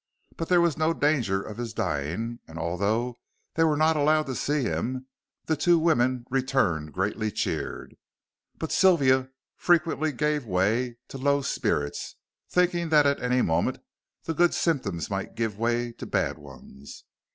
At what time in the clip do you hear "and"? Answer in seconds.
2.47-2.57